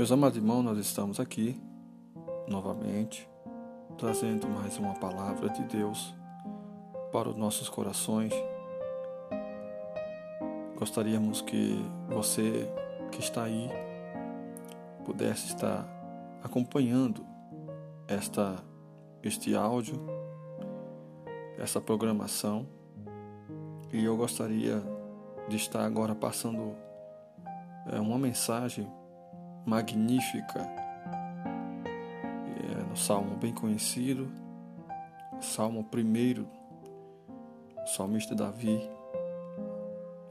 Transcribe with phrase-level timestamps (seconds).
[0.00, 1.60] Meus amados irmãos, nós estamos aqui
[2.48, 3.28] novamente
[3.98, 6.14] trazendo mais uma palavra de Deus
[7.12, 8.32] para os nossos corações.
[10.78, 12.66] Gostaríamos que você
[13.12, 13.68] que está aí
[15.04, 15.86] pudesse estar
[16.42, 17.22] acompanhando
[18.08, 18.56] esta
[19.22, 20.00] este áudio,
[21.58, 22.66] essa programação,
[23.92, 24.82] e eu gostaria
[25.46, 26.74] de estar agora passando
[27.92, 28.90] é, uma mensagem
[29.66, 30.60] magnífica.
[32.70, 34.30] É no salmo bem conhecido,
[35.40, 36.42] Salmo 1,
[37.82, 38.78] o salmista Davi,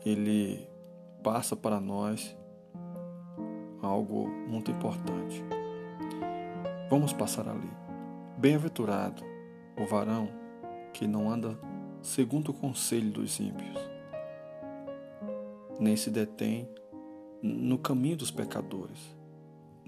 [0.06, 0.70] ele
[1.24, 2.38] passa para nós
[3.82, 5.44] algo muito importante.
[6.90, 7.70] Vamos passar ali.
[8.38, 9.24] Bem-aventurado
[9.78, 10.30] o varão
[10.94, 11.58] que não anda
[12.02, 13.78] segundo o conselho dos ímpios,
[15.80, 16.70] nem se detém
[17.42, 19.18] no caminho dos pecadores,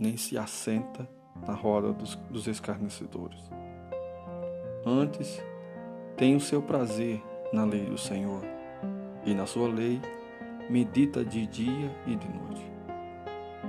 [0.02, 1.08] nem se assenta
[1.48, 3.40] na roda dos, dos escarnecedores.
[4.84, 5.40] Antes,
[6.18, 7.22] tem o seu prazer
[7.54, 8.42] na lei do Senhor,
[9.24, 10.02] e na sua lei
[10.68, 12.72] medita de dia e de noite.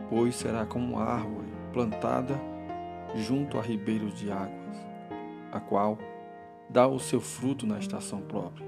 [0.09, 2.41] Pois será como árvore plantada
[3.15, 4.77] junto a ribeiros de águas,
[5.53, 5.99] a qual
[6.71, 8.67] dá o seu fruto na estação própria,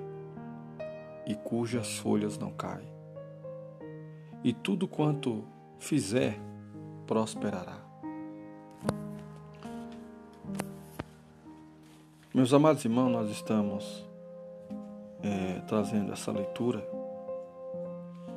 [1.27, 2.93] e cujas folhas não caem.
[4.43, 5.47] E tudo quanto
[5.79, 6.39] fizer
[7.07, 7.79] prosperará.
[12.33, 14.05] Meus amados irmãos, nós estamos
[15.23, 16.85] é, trazendo essa leitura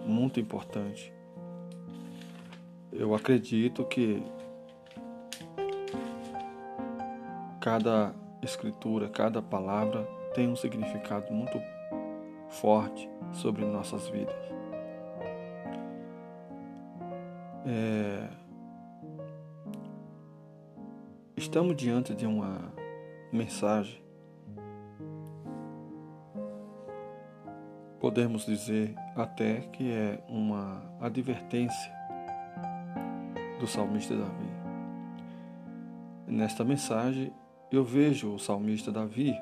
[0.05, 1.11] muito importante.
[2.93, 4.23] Eu acredito que
[7.59, 11.59] cada escritura, cada palavra tem um significado muito
[12.49, 14.35] forte sobre nossas vidas.
[17.65, 18.27] É,
[21.37, 22.73] Estamos diante de uma
[23.31, 24.01] mensagem,
[27.99, 31.93] podemos dizer até que é uma advertência
[33.59, 34.49] do salmista Davi.
[36.25, 37.31] Nesta mensagem,
[37.71, 39.39] eu vejo o salmista Davi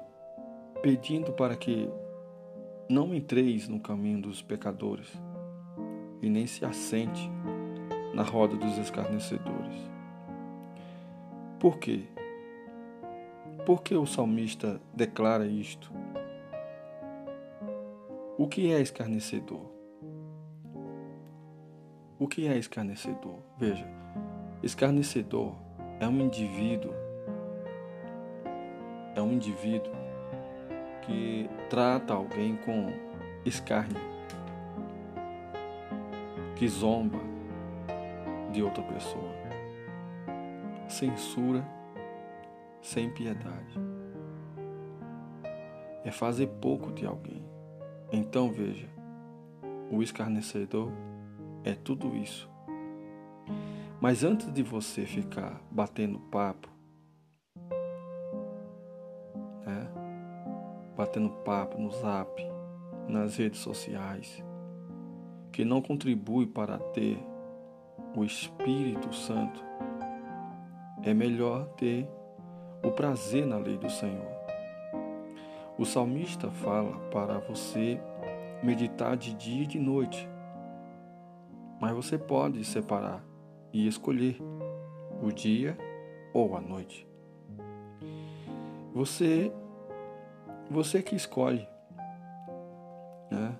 [0.81, 1.89] pedindo para que
[2.89, 5.07] não entreis no caminho dos pecadores
[6.21, 7.31] e nem se assente
[8.13, 9.94] na roda dos escarnecedores.
[11.59, 12.03] Por quê?
[13.65, 15.91] Por que o salmista declara isto?
[18.37, 19.65] O que é escarnecedor?
[22.19, 23.39] O que é escarnecedor?
[23.57, 23.87] Veja,
[24.61, 25.55] escarnecedor
[25.99, 26.93] é um indivíduo,
[29.15, 29.93] é um indivíduo
[31.03, 32.87] que trata alguém com
[33.45, 34.01] escárnio,
[36.57, 37.19] que zomba
[38.51, 39.44] de outra pessoa
[40.95, 41.67] censura
[42.81, 43.77] sem piedade.
[46.05, 47.43] É fazer pouco de alguém.
[48.11, 48.87] Então veja,
[49.91, 50.91] o escarnecedor
[51.65, 52.49] é tudo isso.
[53.99, 56.69] Mas antes de você ficar batendo papo,
[59.65, 59.91] né?
[60.95, 62.41] batendo papo no zap,
[63.07, 64.43] nas redes sociais,
[65.51, 67.17] que não contribui para ter
[68.15, 69.74] o Espírito Santo
[71.05, 72.09] é melhor ter
[72.83, 74.27] o prazer na lei do Senhor.
[75.77, 78.01] O salmista fala para você
[78.63, 80.27] meditar de dia e de noite,
[81.79, 83.23] mas você pode separar
[83.71, 84.37] e escolher
[85.21, 85.77] o dia
[86.33, 87.07] ou a noite.
[88.93, 89.51] Você,
[90.71, 91.67] você que escolhe.
[93.29, 93.55] Né?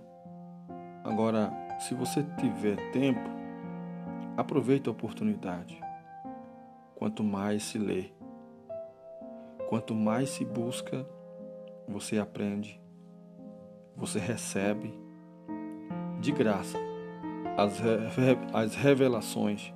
[1.04, 3.30] Agora, se você tiver tempo,
[4.36, 5.80] aproveite a oportunidade.
[7.06, 8.06] Quanto mais se lê,
[9.70, 11.08] quanto mais se busca,
[11.88, 12.82] você aprende,
[13.96, 14.92] você recebe
[16.20, 16.80] de graça
[17.56, 17.80] as,
[18.52, 19.72] as revelações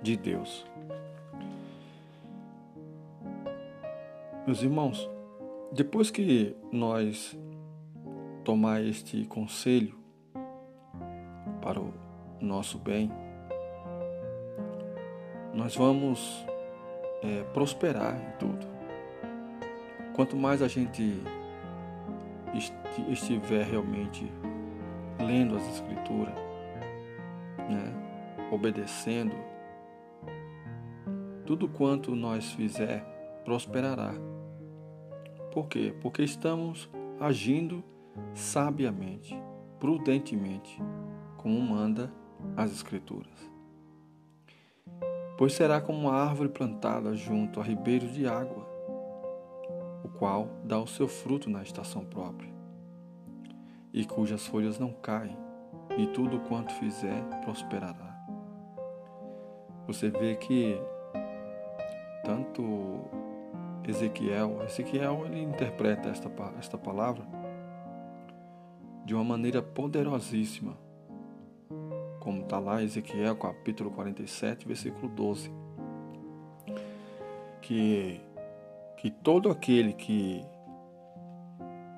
[0.00, 0.64] de Deus.
[4.46, 5.06] Meus irmãos,
[5.70, 7.38] depois que nós
[8.42, 9.98] tomar este conselho
[11.60, 11.92] para o
[12.40, 13.12] nosso bem,
[15.54, 16.44] nós vamos
[17.22, 18.66] é, prosperar em tudo.
[20.14, 21.22] Quanto mais a gente
[23.08, 24.30] estiver realmente
[25.18, 26.34] lendo as Escrituras,
[27.58, 29.34] né, obedecendo,
[31.46, 33.04] tudo quanto nós fizer
[33.44, 34.14] prosperará.
[35.52, 35.94] Por quê?
[36.00, 36.90] Porque estamos
[37.20, 37.82] agindo
[38.34, 39.36] sabiamente,
[39.78, 40.78] prudentemente,
[41.36, 42.12] como manda
[42.56, 43.51] as Escrituras.
[45.42, 48.64] Pois será como uma árvore plantada junto a ribeiros de água,
[50.04, 52.48] o qual dá o seu fruto na estação própria,
[53.92, 55.36] e cujas folhas não caem,
[55.98, 58.24] e tudo quanto fizer prosperará.
[59.88, 60.80] Você vê que
[62.24, 63.00] tanto
[63.84, 67.26] Ezequiel, Ezequiel ele interpreta esta, esta palavra
[69.04, 70.78] de uma maneira poderosíssima,
[72.22, 75.50] como está lá Ezequiel capítulo 47, versículo 12,
[77.60, 78.20] que,
[78.96, 80.40] que todo aquele que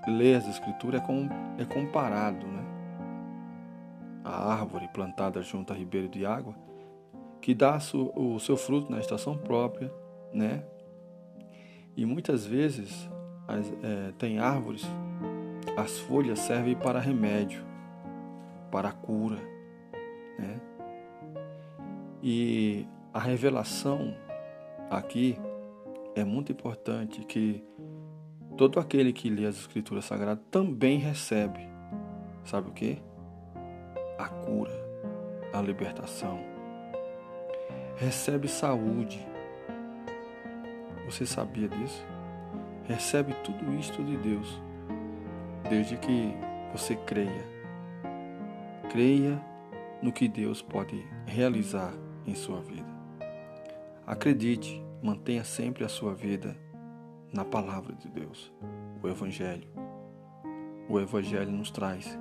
[0.08, 1.28] lê as escrituras é, com,
[1.58, 2.64] é comparado, né?
[4.24, 6.54] A árvore plantada junto a ribeiro de água,
[7.42, 7.78] que dá
[8.14, 9.92] o seu fruto na estação própria,
[10.32, 10.64] né?
[11.94, 13.10] E muitas vezes
[13.46, 14.86] as, é, tem árvores,
[15.76, 17.62] as folhas servem para remédio,
[18.70, 19.52] para cura,
[20.38, 20.60] né?
[22.22, 24.16] E a revelação
[24.90, 25.38] aqui
[26.14, 27.64] é muito importante que
[28.56, 31.68] todo aquele que lê as escrituras sagradas também recebe,
[32.44, 33.02] sabe o que?
[34.18, 34.72] A cura,
[35.52, 36.38] a libertação,
[37.96, 39.34] recebe saúde
[41.04, 42.04] você sabia disso?
[42.88, 44.60] Recebe tudo isto de Deus,
[45.68, 46.34] desde que
[46.72, 47.44] você creia.
[48.90, 49.40] Creia
[50.04, 51.94] no que Deus pode realizar
[52.26, 52.86] em sua vida.
[54.06, 56.54] Acredite, mantenha sempre a sua vida
[57.32, 58.52] na palavra de Deus,
[59.02, 59.66] o Evangelho.
[60.90, 62.18] O Evangelho nos traz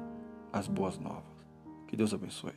[0.54, 1.46] as boas novas.
[1.86, 2.54] Que Deus abençoe.